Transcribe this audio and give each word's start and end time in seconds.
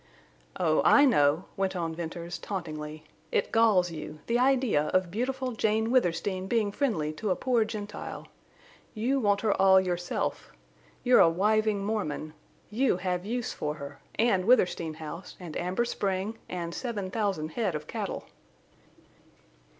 "Oh! 0.59 0.81
I 0.83 1.05
know," 1.05 1.45
went 1.55 1.75
on 1.75 1.93
Venters, 1.93 2.39
tauntingly, 2.39 3.03
"it 3.31 3.51
galls 3.51 3.91
you, 3.91 4.17
the 4.25 4.39
idea 4.39 4.85
of 4.95 5.11
beautiful 5.11 5.51
Jane 5.51 5.91
Withersteen 5.91 6.47
being 6.47 6.71
friendly 6.71 7.13
to 7.13 7.29
a 7.29 7.35
poor 7.35 7.63
Gentile. 7.65 8.27
You 8.95 9.19
want 9.19 9.41
her 9.41 9.53
all 9.61 9.79
yourself. 9.79 10.53
You're 11.03 11.19
a 11.19 11.29
wiving 11.29 11.85
Mormon. 11.85 12.33
You 12.71 12.97
have 12.97 13.27
use 13.27 13.53
for 13.53 13.75
her—and 13.75 14.45
Withersteen 14.45 14.95
House 14.95 15.37
and 15.39 15.55
Amber 15.55 15.85
Spring 15.85 16.35
and 16.49 16.73
seven 16.73 17.11
thousand 17.11 17.49
head 17.49 17.75
of 17.75 17.85
cattle!" 17.85 18.25